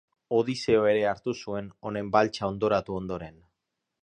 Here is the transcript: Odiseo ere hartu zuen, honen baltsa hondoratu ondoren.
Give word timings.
Odiseo 0.35 0.87
ere 0.91 1.03
hartu 1.11 1.35
zuen, 1.43 1.69
honen 1.91 2.11
baltsa 2.17 2.49
hondoratu 2.51 3.01
ondoren. 3.03 3.43